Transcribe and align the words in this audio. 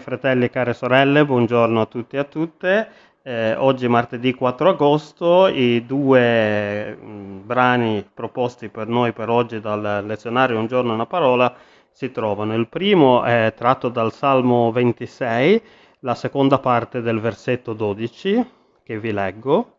Fratelli 0.00 0.44
e 0.44 0.50
care 0.50 0.74
sorelle, 0.74 1.24
buongiorno 1.24 1.80
a 1.80 1.86
tutti 1.86 2.16
e 2.16 2.18
a 2.18 2.24
tutte. 2.24 2.88
Eh, 3.22 3.54
oggi 3.56 3.88
martedì 3.88 4.34
4 4.34 4.68
agosto 4.70 5.46
i 5.48 5.84
due 5.86 6.94
mh, 6.94 7.46
brani 7.46 8.06
proposti 8.12 8.68
per 8.68 8.86
noi 8.88 9.12
per 9.12 9.30
oggi 9.30 9.60
dal 9.60 10.04
lezionario 10.06 10.58
Un 10.58 10.66
giorno 10.66 10.92
una 10.92 11.06
parola 11.06 11.54
si 11.90 12.10
trovano. 12.10 12.54
Il 12.54 12.68
primo 12.68 13.22
è 13.24 13.52
tratto 13.56 13.88
dal 13.88 14.12
Salmo 14.12 14.70
26, 14.72 15.62
la 16.00 16.14
seconda 16.14 16.58
parte 16.58 17.00
del 17.00 17.20
versetto 17.20 17.72
12 17.72 18.50
che 18.82 18.98
vi 19.00 19.12
leggo. 19.12 19.78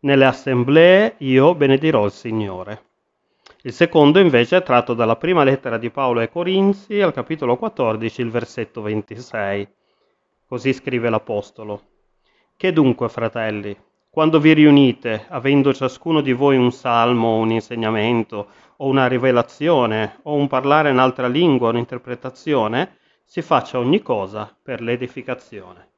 Nelle 0.00 0.24
assemblee 0.26 1.14
io 1.18 1.54
benedirò 1.54 2.04
il 2.04 2.12
Signore. 2.12 2.91
Il 3.64 3.72
secondo 3.72 4.18
invece 4.18 4.56
è 4.56 4.62
tratto 4.64 4.92
dalla 4.92 5.14
prima 5.14 5.44
lettera 5.44 5.78
di 5.78 5.88
Paolo 5.88 6.18
ai 6.18 6.28
Corinzi, 6.28 7.00
al 7.00 7.12
capitolo 7.12 7.56
14, 7.56 8.20
il 8.20 8.28
versetto 8.28 8.82
26. 8.82 9.68
Così 10.48 10.72
scrive 10.72 11.08
l'Apostolo. 11.08 11.82
Che 12.56 12.72
dunque, 12.72 13.08
fratelli, 13.08 13.76
quando 14.10 14.40
vi 14.40 14.52
riunite, 14.52 15.26
avendo 15.28 15.72
ciascuno 15.72 16.20
di 16.22 16.32
voi 16.32 16.56
un 16.56 16.72
salmo, 16.72 17.36
un 17.36 17.52
insegnamento, 17.52 18.48
o 18.78 18.88
una 18.88 19.06
rivelazione, 19.06 20.18
o 20.22 20.34
un 20.34 20.48
parlare 20.48 20.90
in 20.90 20.98
altra 20.98 21.28
lingua, 21.28 21.68
un'interpretazione, 21.68 22.96
si 23.24 23.42
faccia 23.42 23.78
ogni 23.78 24.02
cosa 24.02 24.52
per 24.60 24.80
l'edificazione. 24.80 25.91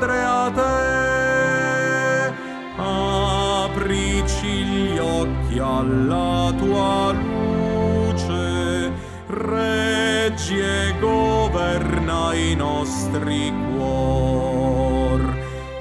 Padre 0.00 0.22
a 0.24 0.50
te 0.54 2.32
aprici 2.80 4.64
gli 4.64 4.96
occhi 4.96 5.58
alla 5.58 6.50
tua 6.56 7.12
luce 7.12 8.90
reggi 9.26 10.58
e 10.58 10.94
governa 11.00 12.32
i 12.32 12.54
nostri 12.54 13.52
cuor 13.74 15.20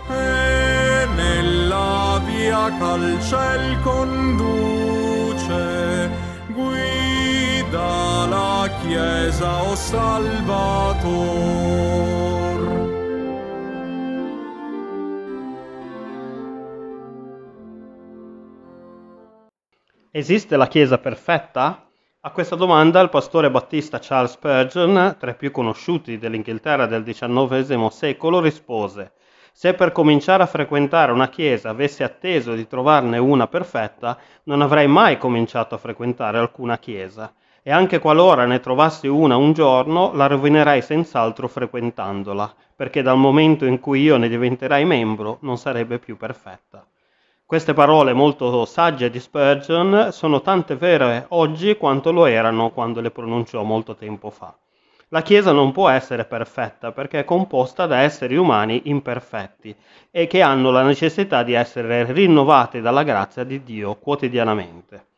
e 0.09 1.07
nella 1.15 2.19
via 2.25 2.77
cal 2.77 3.17
ciel 3.21 3.79
conduce 3.83 5.61
guida 6.47 8.25
la 8.27 8.69
Chiesa, 8.81 9.63
o 9.63 9.69
oh 9.71 9.75
Salvator. 9.75 10.79
Esiste 20.11 20.57
la 20.57 20.65
Chiesa 20.65 20.97
perfetta? 20.97 21.87
A 22.21 22.31
questa 22.31 22.55
domanda 22.55 22.99
il 22.99 23.09
pastore 23.09 23.51
battista 23.51 23.99
Charles 24.01 24.31
Spurgeon, 24.31 25.17
tra 25.19 25.29
i 25.29 25.35
più 25.35 25.51
conosciuti 25.51 26.17
dell'Inghilterra 26.17 26.87
del 26.87 27.03
XIX 27.03 27.85
secolo, 27.89 28.39
rispose 28.39 29.11
se 29.51 29.75
per 29.75 29.91
cominciare 29.91 30.41
a 30.41 30.47
frequentare 30.47 31.11
una 31.11 31.29
chiesa 31.29 31.69
avessi 31.69 32.01
atteso 32.01 32.55
di 32.55 32.65
trovarne 32.65 33.19
una 33.19 33.45
perfetta, 33.45 34.17
non 34.45 34.61
avrei 34.61 34.87
mai 34.87 35.19
cominciato 35.19 35.75
a 35.75 35.77
frequentare 35.77 36.39
alcuna 36.39 36.79
chiesa, 36.79 37.31
e 37.61 37.71
anche 37.71 37.99
qualora 37.99 38.45
ne 38.47 38.59
trovassi 38.59 39.05
una 39.05 39.37
un 39.37 39.53
giorno, 39.53 40.11
la 40.15 40.25
rovinerei 40.25 40.81
senz'altro 40.81 41.47
frequentandola, 41.47 42.51
perché 42.75 43.03
dal 43.03 43.17
momento 43.17 43.65
in 43.65 43.79
cui 43.79 44.01
io 44.01 44.17
ne 44.17 44.27
diventerai 44.27 44.85
membro 44.85 45.37
non 45.41 45.59
sarebbe 45.59 45.99
più 45.99 46.17
perfetta. 46.17 46.83
Queste 47.49 47.73
parole 47.73 48.13
molto 48.13 48.63
sagge 48.65 49.09
di 49.09 49.19
Spurgeon 49.19 50.09
sono 50.11 50.39
tante 50.41 50.75
vere 50.75 51.25
oggi 51.29 51.77
quanto 51.77 52.11
lo 52.11 52.27
erano 52.27 52.69
quando 52.69 53.01
le 53.01 53.09
pronunciò 53.09 53.63
molto 53.63 53.95
tempo 53.95 54.29
fa. 54.29 54.55
La 55.07 55.23
Chiesa 55.23 55.51
non 55.51 55.71
può 55.71 55.89
essere 55.89 56.25
perfetta 56.25 56.91
perché 56.91 57.21
è 57.21 57.25
composta 57.25 57.87
da 57.87 58.01
esseri 58.01 58.35
umani 58.35 58.81
imperfetti 58.83 59.75
e 60.11 60.27
che 60.27 60.43
hanno 60.43 60.69
la 60.69 60.83
necessità 60.83 61.41
di 61.41 61.53
essere 61.53 62.11
rinnovati 62.11 62.81
dalla 62.81 63.01
grazia 63.01 63.43
di 63.43 63.63
Dio 63.63 63.95
quotidianamente. 63.95 65.08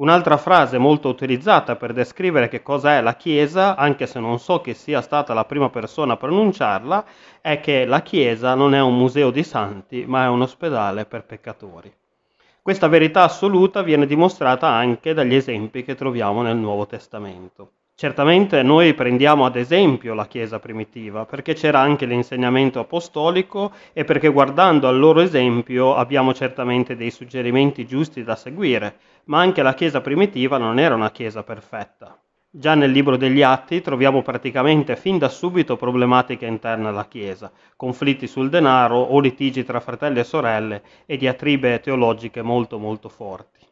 Un'altra 0.00 0.38
frase 0.38 0.78
molto 0.78 1.10
utilizzata 1.10 1.76
per 1.76 1.92
descrivere 1.92 2.48
che 2.48 2.62
cosa 2.62 2.94
è 2.94 3.02
la 3.02 3.16
Chiesa, 3.16 3.76
anche 3.76 4.06
se 4.06 4.18
non 4.18 4.38
so 4.38 4.62
chi 4.62 4.72
sia 4.72 5.02
stata 5.02 5.34
la 5.34 5.44
prima 5.44 5.68
persona 5.68 6.14
a 6.14 6.16
pronunciarla, 6.16 7.04
è 7.42 7.60
che 7.60 7.84
la 7.84 8.00
Chiesa 8.00 8.54
non 8.54 8.74
è 8.74 8.80
un 8.80 8.96
museo 8.96 9.30
di 9.30 9.42
santi, 9.42 10.06
ma 10.06 10.24
è 10.24 10.28
un 10.28 10.40
ospedale 10.40 11.04
per 11.04 11.24
peccatori. 11.24 11.92
Questa 12.62 12.88
verità 12.88 13.24
assoluta 13.24 13.82
viene 13.82 14.06
dimostrata 14.06 14.68
anche 14.68 15.12
dagli 15.12 15.34
esempi 15.34 15.84
che 15.84 15.94
troviamo 15.94 16.40
nel 16.40 16.56
Nuovo 16.56 16.86
Testamento. 16.86 17.72
Certamente 18.00 18.62
noi 18.62 18.94
prendiamo 18.94 19.44
ad 19.44 19.56
esempio 19.56 20.14
la 20.14 20.26
Chiesa 20.26 20.58
primitiva, 20.58 21.26
perché 21.26 21.52
c'era 21.52 21.80
anche 21.80 22.06
l'insegnamento 22.06 22.78
apostolico 22.78 23.72
e 23.92 24.04
perché 24.04 24.28
guardando 24.28 24.88
al 24.88 24.98
loro 24.98 25.20
esempio 25.20 25.94
abbiamo 25.94 26.32
certamente 26.32 26.96
dei 26.96 27.10
suggerimenti 27.10 27.86
giusti 27.86 28.24
da 28.24 28.36
seguire, 28.36 28.96
ma 29.24 29.40
anche 29.40 29.60
la 29.60 29.74
Chiesa 29.74 30.00
primitiva 30.00 30.56
non 30.56 30.78
era 30.78 30.94
una 30.94 31.10
Chiesa 31.10 31.42
perfetta. 31.42 32.18
Già 32.50 32.74
nel 32.74 32.90
libro 32.90 33.18
degli 33.18 33.42
Atti 33.42 33.82
troviamo 33.82 34.22
praticamente 34.22 34.96
fin 34.96 35.18
da 35.18 35.28
subito 35.28 35.76
problematiche 35.76 36.46
interne 36.46 36.88
alla 36.88 37.04
Chiesa, 37.04 37.52
conflitti 37.76 38.26
sul 38.26 38.48
denaro 38.48 38.96
o 38.96 39.20
litigi 39.20 39.62
tra 39.62 39.78
fratelli 39.78 40.20
e 40.20 40.24
sorelle 40.24 40.82
e 41.04 41.18
diatribe 41.18 41.80
teologiche 41.80 42.40
molto 42.40 42.78
molto 42.78 43.10
forti. 43.10 43.69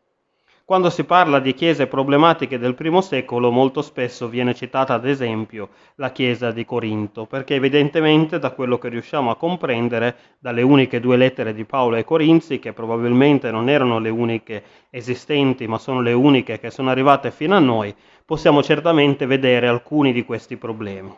Quando 0.69 0.91
si 0.91 1.05
parla 1.05 1.39
di 1.39 1.55
chiese 1.55 1.87
problematiche 1.87 2.59
del 2.59 2.75
primo 2.75 3.01
secolo, 3.01 3.51
molto 3.51 3.81
spesso 3.81 4.29
viene 4.29 4.53
citata 4.53 4.93
ad 4.93 5.06
esempio 5.06 5.71
la 5.95 6.12
chiesa 6.12 6.51
di 6.51 6.67
Corinto, 6.67 7.25
perché 7.25 7.55
evidentemente 7.55 8.39
da 8.39 8.51
quello 8.51 8.77
che 8.77 8.91
riusciamo 8.91 9.31
a 9.31 9.37
comprendere 9.37 10.15
dalle 10.39 10.61
uniche 10.61 11.01
due 11.01 11.17
lettere 11.17 11.55
di 11.55 11.65
Paolo 11.65 11.97
ai 11.97 12.05
Corinzi, 12.05 12.59
che 12.59 12.75
probabilmente 12.75 13.51
non 13.51 13.71
erano 13.71 13.99
le 13.99 14.11
uniche 14.11 14.62
esistenti, 14.91 15.67
ma 15.67 15.79
sono 15.79 16.03
le 16.03 16.12
uniche 16.12 16.61
che 16.61 16.71
sono 16.71 16.91
arrivate 16.91 17.31
fino 17.31 17.56
a 17.56 17.61
noi, 17.61 17.95
possiamo 18.27 18.62
certamente 18.62 19.25
vedere 19.25 19.69
alcuni 19.69 20.12
di 20.12 20.23
questi 20.23 20.59
problemi. 20.59 21.17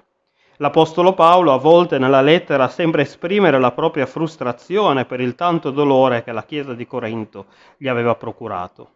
L'Apostolo 0.58 1.12
Paolo 1.12 1.50
a 1.50 1.58
volte 1.58 1.98
nella 1.98 2.20
lettera 2.20 2.68
sembra 2.68 3.02
esprimere 3.02 3.58
la 3.58 3.72
propria 3.72 4.06
frustrazione 4.06 5.06
per 5.06 5.18
il 5.18 5.34
tanto 5.34 5.72
dolore 5.72 6.22
che 6.22 6.30
la 6.30 6.44
Chiesa 6.44 6.72
di 6.72 6.86
Corinto 6.86 7.46
gli 7.76 7.88
aveva 7.88 8.14
procurato. 8.14 8.90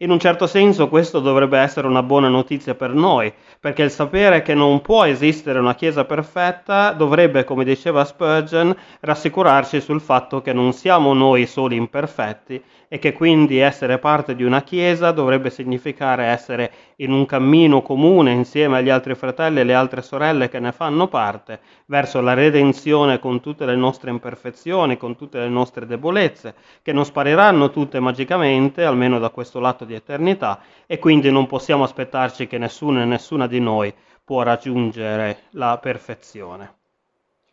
In 0.00 0.10
un 0.10 0.18
certo 0.18 0.46
senso 0.46 0.90
questo 0.90 1.20
dovrebbe 1.20 1.58
essere 1.58 1.86
una 1.86 2.02
buona 2.02 2.28
notizia 2.28 2.74
per 2.74 2.92
noi, 2.92 3.32
perché 3.58 3.82
il 3.82 3.90
sapere 3.90 4.42
che 4.42 4.52
non 4.52 4.82
può 4.82 5.04
esistere 5.06 5.58
una 5.58 5.74
Chiesa 5.74 6.04
perfetta 6.04 6.92
dovrebbe, 6.92 7.44
come 7.44 7.64
diceva 7.64 8.04
Spurgeon, 8.04 8.76
rassicurarci 9.00 9.80
sul 9.80 10.02
fatto 10.02 10.42
che 10.42 10.52
non 10.52 10.74
siamo 10.74 11.14
noi 11.14 11.46
soli 11.46 11.76
imperfetti 11.76 12.62
e 12.88 12.98
che 12.98 13.14
quindi 13.14 13.56
essere 13.56 13.98
parte 13.98 14.36
di 14.36 14.44
una 14.44 14.62
Chiesa 14.62 15.12
dovrebbe 15.12 15.48
significare 15.48 16.24
essere 16.26 16.70
in 16.96 17.12
un 17.12 17.26
cammino 17.26 17.82
comune 17.82 18.32
insieme 18.32 18.78
agli 18.78 18.88
altri 18.88 19.14
fratelli 19.14 19.60
e 19.60 19.64
le 19.64 19.74
altre 19.74 20.00
sorelle 20.00 20.48
che 20.48 20.58
ne 20.58 20.72
fanno 20.72 21.08
parte, 21.08 21.60
verso 21.86 22.20
la 22.20 22.32
redenzione 22.32 23.18
con 23.18 23.40
tutte 23.40 23.66
le 23.66 23.76
nostre 23.76 24.10
imperfezioni, 24.10 24.96
con 24.96 25.16
tutte 25.16 25.38
le 25.38 25.48
nostre 25.48 25.84
debolezze, 25.84 26.54
che 26.80 26.92
non 26.92 27.04
spariranno 27.04 27.70
tutte 27.70 28.00
magicamente, 28.00 28.84
almeno 28.84 29.18
da 29.18 29.28
questo 29.28 29.60
lato 29.60 29.84
di 29.84 29.94
eternità, 29.94 30.60
e 30.86 30.98
quindi 30.98 31.30
non 31.30 31.46
possiamo 31.46 31.84
aspettarci 31.84 32.46
che 32.46 32.56
nessuno 32.56 33.02
e 33.02 33.04
nessuna 33.04 33.46
di 33.46 33.60
noi 33.60 33.92
può 34.24 34.42
raggiungere 34.42 35.42
la 35.50 35.78
perfezione. 35.78 36.74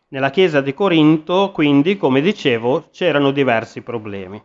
Nella 0.07 0.29
chiesa 0.29 0.61
di 0.61 0.73
Corinto, 0.73 1.51
quindi, 1.51 1.97
come 1.97 2.21
dicevo, 2.21 2.85
c'erano 2.91 3.31
diversi 3.31 3.81
problemi. 3.81 4.41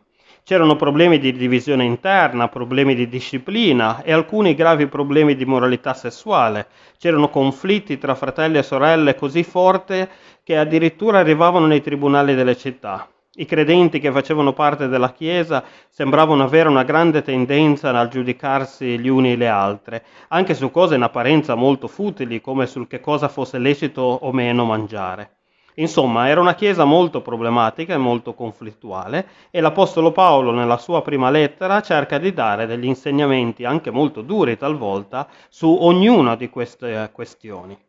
C'erano 0.48 0.76
problemi 0.76 1.18
di 1.18 1.32
divisione 1.32 1.84
interna, 1.84 2.48
problemi 2.48 2.94
di 2.94 3.06
disciplina 3.06 4.02
e 4.02 4.14
alcuni 4.14 4.54
gravi 4.54 4.86
problemi 4.86 5.36
di 5.36 5.44
moralità 5.44 5.92
sessuale. 5.92 6.68
C'erano 6.96 7.28
conflitti 7.28 7.98
tra 7.98 8.14
fratelli 8.14 8.56
e 8.56 8.62
sorelle 8.62 9.14
così 9.14 9.42
forti 9.42 10.08
che 10.42 10.56
addirittura 10.56 11.18
arrivavano 11.18 11.66
nei 11.66 11.82
tribunali 11.82 12.34
delle 12.34 12.56
città. 12.56 13.06
I 13.34 13.44
credenti 13.44 14.00
che 14.00 14.10
facevano 14.10 14.54
parte 14.54 14.88
della 14.88 15.12
Chiesa 15.12 15.62
sembravano 15.90 16.44
avere 16.44 16.70
una 16.70 16.82
grande 16.82 17.20
tendenza 17.20 17.90
a 17.90 18.08
giudicarsi 18.08 18.98
gli 18.98 19.08
uni 19.08 19.36
le 19.36 19.48
altre, 19.48 20.02
anche 20.28 20.54
su 20.54 20.70
cose 20.70 20.94
in 20.94 21.02
apparenza 21.02 21.56
molto 21.56 21.88
futili, 21.88 22.40
come 22.40 22.66
sul 22.66 22.86
che 22.86 23.00
cosa 23.00 23.28
fosse 23.28 23.58
lecito 23.58 24.00
o 24.00 24.32
meno 24.32 24.64
mangiare. 24.64 25.37
Insomma, 25.78 26.28
era 26.28 26.40
una 26.40 26.54
chiesa 26.54 26.84
molto 26.84 27.22
problematica 27.22 27.94
e 27.94 27.98
molto 27.98 28.34
conflittuale 28.34 29.28
e 29.50 29.60
l'Apostolo 29.60 30.12
Paolo 30.12 30.52
nella 30.52 30.76
sua 30.76 31.02
prima 31.02 31.30
lettera 31.30 31.80
cerca 31.80 32.18
di 32.18 32.32
dare 32.32 32.66
degli 32.66 32.84
insegnamenti 32.86 33.64
anche 33.64 33.90
molto 33.90 34.22
duri 34.22 34.56
talvolta 34.56 35.28
su 35.48 35.68
ognuna 35.68 36.36
di 36.36 36.48
queste 36.48 37.10
questioni. 37.12 37.87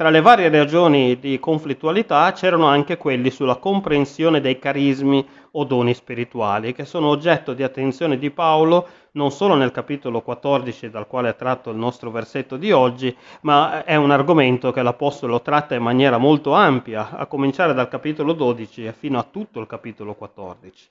Tra 0.00 0.08
le 0.08 0.22
varie 0.22 0.48
ragioni 0.48 1.18
di 1.18 1.38
conflittualità 1.38 2.32
c'erano 2.32 2.64
anche 2.64 2.96
quelli 2.96 3.28
sulla 3.28 3.56
comprensione 3.56 4.40
dei 4.40 4.58
carismi 4.58 5.28
o 5.50 5.64
doni 5.64 5.92
spirituali, 5.92 6.72
che 6.72 6.86
sono 6.86 7.08
oggetto 7.08 7.52
di 7.52 7.62
attenzione 7.62 8.16
di 8.16 8.30
Paolo 8.30 8.88
non 9.10 9.30
solo 9.30 9.56
nel 9.56 9.72
capitolo 9.72 10.22
14 10.22 10.88
dal 10.88 11.06
quale 11.06 11.28
è 11.28 11.36
tratto 11.36 11.68
il 11.68 11.76
nostro 11.76 12.10
versetto 12.10 12.56
di 12.56 12.72
oggi, 12.72 13.14
ma 13.42 13.84
è 13.84 13.96
un 13.96 14.10
argomento 14.10 14.72
che 14.72 14.80
l'Apostolo 14.80 15.42
tratta 15.42 15.74
in 15.74 15.82
maniera 15.82 16.16
molto 16.16 16.54
ampia, 16.54 17.10
a 17.10 17.26
cominciare 17.26 17.74
dal 17.74 17.88
capitolo 17.88 18.32
12 18.32 18.86
e 18.86 18.94
fino 18.94 19.18
a 19.18 19.26
tutto 19.30 19.60
il 19.60 19.66
capitolo 19.66 20.14
14. 20.14 20.88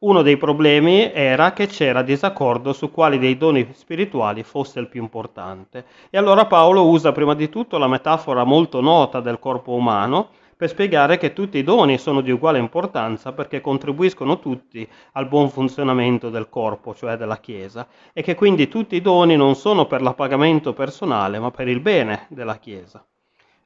Uno 0.00 0.22
dei 0.22 0.36
problemi 0.36 1.10
era 1.12 1.52
che 1.52 1.66
c'era 1.66 2.02
disaccordo 2.02 2.72
su 2.72 2.88
quali 2.92 3.18
dei 3.18 3.36
doni 3.36 3.68
spirituali 3.72 4.44
fosse 4.44 4.78
il 4.78 4.86
più 4.86 5.02
importante. 5.02 5.86
E 6.10 6.16
allora 6.16 6.46
Paolo 6.46 6.86
usa 6.86 7.10
prima 7.10 7.34
di 7.34 7.48
tutto 7.48 7.78
la 7.78 7.88
metafora 7.88 8.44
molto 8.44 8.80
nota 8.80 9.18
del 9.18 9.40
corpo 9.40 9.72
umano 9.72 10.28
per 10.56 10.68
spiegare 10.68 11.18
che 11.18 11.32
tutti 11.32 11.58
i 11.58 11.64
doni 11.64 11.98
sono 11.98 12.20
di 12.20 12.30
uguale 12.30 12.60
importanza 12.60 13.32
perché 13.32 13.60
contribuiscono 13.60 14.38
tutti 14.38 14.88
al 15.14 15.26
buon 15.26 15.50
funzionamento 15.50 16.30
del 16.30 16.48
corpo, 16.48 16.94
cioè 16.94 17.16
della 17.16 17.38
Chiesa, 17.38 17.88
e 18.12 18.22
che 18.22 18.36
quindi 18.36 18.68
tutti 18.68 18.94
i 18.94 19.00
doni 19.00 19.34
non 19.34 19.56
sono 19.56 19.86
per 19.86 20.00
l'appagamento 20.00 20.72
personale, 20.74 21.40
ma 21.40 21.50
per 21.50 21.66
il 21.66 21.80
bene 21.80 22.26
della 22.28 22.58
Chiesa. 22.58 23.04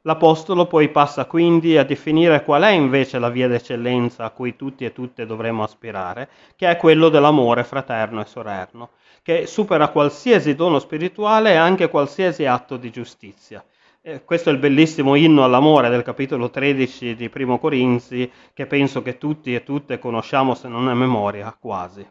L'Apostolo 0.04 0.66
poi 0.66 0.88
passa 0.88 1.26
quindi 1.26 1.78
a 1.78 1.84
definire 1.84 2.42
qual 2.42 2.62
è 2.62 2.70
invece 2.70 3.20
la 3.20 3.28
via 3.28 3.46
d'eccellenza 3.46 4.24
a 4.24 4.30
cui 4.30 4.56
tutti 4.56 4.84
e 4.84 4.92
tutte 4.92 5.26
dovremmo 5.26 5.62
aspirare, 5.62 6.28
che 6.56 6.68
è 6.68 6.76
quello 6.76 7.08
dell'amore 7.08 7.62
fraterno 7.62 8.20
e 8.20 8.24
sorerno, 8.24 8.90
che 9.22 9.46
supera 9.46 9.90
qualsiasi 9.90 10.56
dono 10.56 10.80
spirituale 10.80 11.52
e 11.52 11.56
anche 11.56 11.88
qualsiasi 11.88 12.46
atto 12.46 12.76
di 12.76 12.90
giustizia. 12.90 13.64
Eh, 14.00 14.24
questo 14.24 14.50
è 14.50 14.52
il 14.52 14.58
bellissimo 14.58 15.14
inno 15.14 15.44
all'amore 15.44 15.88
del 15.88 16.02
capitolo 16.02 16.50
13 16.50 17.14
di 17.14 17.28
Primo 17.28 17.60
Corinzi, 17.60 18.28
che 18.52 18.66
penso 18.66 19.02
che 19.02 19.18
tutti 19.18 19.54
e 19.54 19.62
tutte 19.62 20.00
conosciamo 20.00 20.56
se 20.56 20.66
non 20.66 20.88
a 20.88 20.94
memoria 20.94 21.56
quasi. 21.56 22.04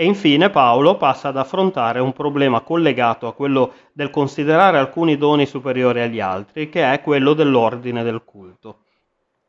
E 0.00 0.04
infine 0.04 0.48
Paolo 0.48 0.96
passa 0.96 1.26
ad 1.26 1.36
affrontare 1.36 1.98
un 1.98 2.12
problema 2.12 2.60
collegato 2.60 3.26
a 3.26 3.34
quello 3.34 3.72
del 3.92 4.10
considerare 4.10 4.78
alcuni 4.78 5.16
doni 5.16 5.44
superiori 5.44 6.00
agli 6.00 6.20
altri, 6.20 6.68
che 6.68 6.92
è 6.92 7.00
quello 7.00 7.34
dell'ordine 7.34 8.04
del 8.04 8.22
culto. 8.22 8.84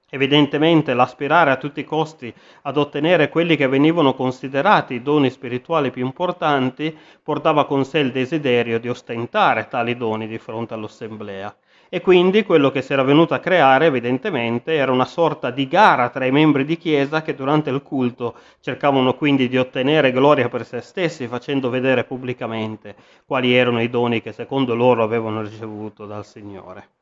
Evidentemente 0.10 0.96
l'aspirare 0.96 1.52
a 1.52 1.58
tutti 1.58 1.82
i 1.82 1.84
costi 1.84 2.34
ad 2.64 2.78
ottenere 2.78 3.30
quelli 3.30 3.56
che 3.56 3.68
venivano 3.68 4.16
considerati 4.16 4.96
i 4.96 5.04
doni 5.04 5.30
spirituali 5.30 5.92
più 5.92 6.04
importanti 6.04 6.98
portava 7.22 7.68
con 7.68 7.86
sé 7.86 8.00
il 8.00 8.12
desiderio 8.12 8.80
di 8.80 8.90
ostentare 8.90 9.68
tali 9.68 9.96
doni 9.96 10.28
di 10.28 10.40
fronte 10.40 10.74
all'assemblea 10.74 11.56
e 11.90 12.02
quindi 12.02 12.44
quello 12.44 12.70
che 12.70 12.84
si 12.84 12.94
era 12.94 13.02
venuto 13.02 13.34
a 13.34 13.40
creare 13.40 13.88
evidentemente 13.88 14.74
era 14.76 14.92
una 14.92 15.06
sorta 15.06 15.50
di 15.50 15.68
gara 15.68 16.10
tra 16.10 16.26
i 16.26 16.32
membri 16.32 16.64
di 16.64 16.78
chiesa 16.78 17.24
che 17.24 17.34
durante 17.34 17.72
il 17.72 17.82
culto 17.82 18.36
cercavano 18.60 19.16
quindi 19.16 19.50
di 19.50 19.58
ottenere 19.58 20.12
gloria 20.12 20.50
per 20.50 20.66
se 20.66 20.82
stessi 20.82 21.28
facendo 21.28 21.70
vedere 21.70 22.04
pubblicamente 22.04 22.96
quali 23.26 23.54
erano 23.56 23.82
i 23.82 23.90
doni 23.90 24.22
che 24.22 24.32
secondo 24.32 24.76
loro 24.76 25.04
avevano 25.04 25.42
ricevuto 25.42 26.06
dal 26.06 26.26
Signore. 26.26 26.99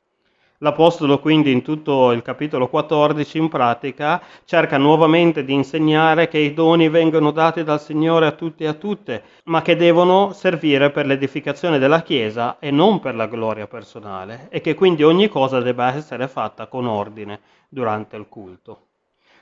L'Apostolo 0.59 1.19
quindi 1.19 1.51
in 1.51 1.61
tutto 1.61 2.11
il 2.11 2.23
capitolo 2.23 2.67
14 2.67 3.37
in 3.37 3.47
pratica 3.47 4.21
cerca 4.43 4.77
nuovamente 4.77 5.43
di 5.43 5.53
insegnare 5.53 6.27
che 6.27 6.39
i 6.39 6.53
doni 6.55 6.89
vengono 6.89 7.29
dati 7.29 7.63
dal 7.63 7.79
Signore 7.79 8.25
a 8.25 8.31
tutti 8.31 8.63
e 8.63 8.67
a 8.67 8.73
tutte, 8.73 9.23
ma 9.45 9.61
che 9.61 9.75
devono 9.75 10.33
servire 10.33 10.89
per 10.89 11.05
l'edificazione 11.05 11.77
della 11.77 12.01
Chiesa 12.01 12.57
e 12.57 12.71
non 12.71 12.99
per 12.99 13.13
la 13.13 13.27
gloria 13.27 13.67
personale 13.67 14.47
e 14.49 14.59
che 14.61 14.73
quindi 14.73 15.03
ogni 15.03 15.27
cosa 15.27 15.59
debba 15.59 15.93
essere 15.93 16.27
fatta 16.27 16.65
con 16.65 16.87
ordine 16.87 17.39
durante 17.69 18.15
il 18.15 18.27
culto. 18.27 18.86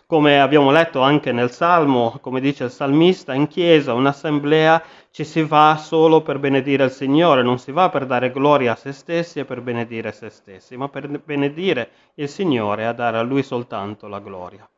Come 0.08 0.40
abbiamo 0.40 0.70
letto 0.70 1.02
anche 1.02 1.32
nel 1.32 1.50
Salmo, 1.50 2.20
come 2.22 2.40
dice 2.40 2.66
il 2.66 2.70
salmista, 2.70 3.34
in 3.34 3.48
chiesa, 3.48 3.94
un'assemblea 3.94 4.84
ci 5.10 5.24
si 5.24 5.42
va 5.42 5.78
solo 5.78 6.22
per 6.22 6.38
benedire 6.38 6.84
il 6.84 6.92
Signore, 6.92 7.42
non 7.42 7.58
si 7.58 7.72
va 7.72 7.90
per 7.90 8.06
dare 8.06 8.32
gloria 8.32 8.74
a 8.74 8.76
se 8.76 8.92
stessi 8.92 9.40
e 9.40 9.46
per 9.46 9.62
benedire 9.62 10.12
se 10.12 10.30
stessi, 10.30 10.78
ma 10.78 10.90
per 10.90 11.08
benedire 11.08 11.90
il 12.16 12.30
Signore 12.30 12.84
e 12.84 12.86
a 12.86 12.94
dare 12.94 13.18
a 13.18 13.24
Lui 13.24 13.42
soltanto 13.42 14.08
la 14.08 14.20
gloria. 14.20 14.70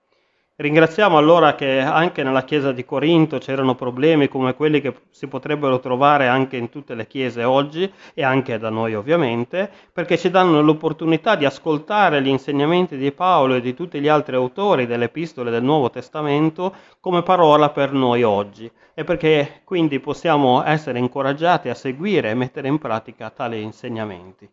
Ringraziamo 0.59 1.19
allora 1.19 1.53
che 1.53 1.81
anche 1.81 2.23
nella 2.23 2.43
chiesa 2.43 2.71
di 2.71 2.83
Corinto 2.83 3.37
c'erano 3.37 3.75
problemi 3.75 4.27
come 4.27 4.55
quelli 4.55 4.81
che 4.81 5.01
si 5.11 5.27
potrebbero 5.27 5.79
trovare 5.79 6.27
anche 6.27 6.57
in 6.57 6.69
tutte 6.69 6.95
le 6.95 7.05
chiese 7.05 7.43
oggi 7.43 7.87
e 8.15 8.23
anche 8.23 8.57
da 8.57 8.71
noi 8.71 8.95
ovviamente, 8.95 9.69
perché 9.93 10.17
ci 10.17 10.31
danno 10.31 10.59
l'opportunità 10.63 11.35
di 11.35 11.45
ascoltare 11.45 12.23
gli 12.23 12.27
insegnamenti 12.27 12.97
di 12.97 13.11
Paolo 13.11 13.53
e 13.53 13.61
di 13.61 13.75
tutti 13.75 13.99
gli 13.99 14.07
altri 14.07 14.35
autori 14.35 14.87
delle 14.87 15.05
epistole 15.05 15.51
del 15.51 15.61
Nuovo 15.61 15.91
Testamento 15.91 16.73
come 16.99 17.21
parola 17.21 17.69
per 17.69 17.91
noi 17.91 18.23
oggi 18.23 18.67
e 18.95 19.03
perché 19.03 19.61
quindi 19.63 19.99
possiamo 19.99 20.63
essere 20.65 20.97
incoraggiati 20.97 21.69
a 21.69 21.75
seguire 21.75 22.31
e 22.31 22.33
mettere 22.33 22.67
in 22.67 22.79
pratica 22.79 23.29
tali 23.29 23.61
insegnamenti. 23.61 24.49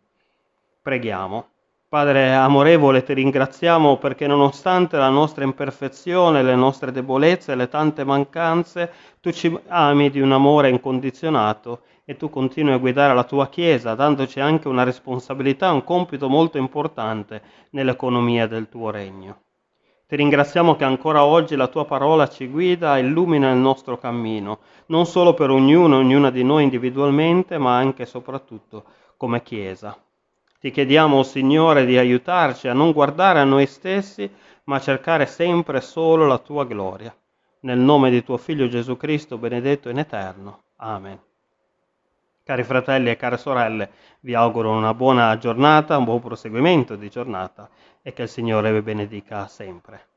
Preghiamo. 0.83 1.54
Padre 1.95 2.33
amorevole, 2.33 3.03
ti 3.03 3.13
ringraziamo 3.13 3.95
perché 3.95 4.27
nonostante 4.27 4.97
la 4.97 5.07
nostra 5.07 5.45
imperfezione, 5.45 6.43
le 6.43 6.53
nostre 6.53 6.91
debolezze, 6.91 7.55
le 7.55 7.69
tante 7.69 8.03
mancanze, 8.03 8.91
tu 9.21 9.31
ci 9.31 9.57
ami 9.69 10.09
di 10.09 10.19
un 10.19 10.33
amore 10.33 10.67
incondizionato 10.67 11.83
e 12.03 12.17
tu 12.17 12.29
continui 12.29 12.73
a 12.73 12.79
guidare 12.79 13.13
la 13.13 13.23
tua 13.23 13.47
Chiesa, 13.47 13.95
dandoci 13.95 14.41
anche 14.41 14.67
una 14.67 14.83
responsabilità, 14.83 15.71
un 15.71 15.85
compito 15.85 16.27
molto 16.27 16.57
importante 16.57 17.41
nell'economia 17.69 18.45
del 18.45 18.67
tuo 18.67 18.89
regno. 18.89 19.43
Ti 20.05 20.17
ringraziamo 20.17 20.75
che 20.75 20.83
ancora 20.83 21.23
oggi 21.23 21.55
la 21.55 21.67
tua 21.67 21.85
parola 21.85 22.27
ci 22.27 22.49
guida 22.49 22.97
illumina 22.97 23.51
il 23.51 23.57
nostro 23.57 23.97
cammino, 23.97 24.59
non 24.87 25.05
solo 25.05 25.33
per 25.33 25.49
ognuno 25.49 25.95
e 25.95 25.99
ognuna 25.99 26.29
di 26.29 26.43
noi 26.43 26.63
individualmente, 26.63 27.57
ma 27.57 27.77
anche 27.77 28.01
e 28.01 28.05
soprattutto 28.05 28.83
come 29.15 29.41
Chiesa. 29.41 29.97
Ti 30.65 30.71
chiediamo, 30.71 31.21
Signore, 31.21 31.85
di 31.85 31.95
aiutarci 31.95 32.67
a 32.67 32.73
non 32.73 32.91
guardare 32.91 33.37
a 33.37 33.43
noi 33.43 33.67
stessi, 33.67 34.27
ma 34.63 34.77
a 34.77 34.79
cercare 34.79 35.27
sempre 35.27 35.79
solo 35.79 36.25
la 36.25 36.39
tua 36.39 36.65
gloria. 36.65 37.15
Nel 37.59 37.77
nome 37.77 38.09
di 38.09 38.23
tuo 38.23 38.37
Figlio 38.37 38.67
Gesù 38.67 38.97
Cristo, 38.97 39.37
benedetto 39.37 39.89
in 39.89 39.99
eterno. 39.99 40.63
Amen. 40.77 41.21
Cari 42.43 42.63
fratelli 42.63 43.11
e 43.11 43.15
care 43.15 43.37
sorelle, 43.37 43.91
vi 44.21 44.33
auguro 44.33 44.71
una 44.71 44.95
buona 44.95 45.37
giornata, 45.37 45.99
un 45.99 46.03
buon 46.05 46.19
proseguimento 46.19 46.95
di 46.95 47.11
giornata 47.11 47.69
e 48.01 48.11
che 48.11 48.23
il 48.23 48.29
Signore 48.29 48.73
vi 48.73 48.81
benedica 48.81 49.45
sempre. 49.45 50.07